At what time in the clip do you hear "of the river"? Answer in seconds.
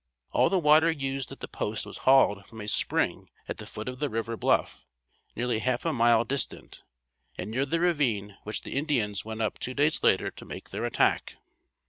3.87-4.35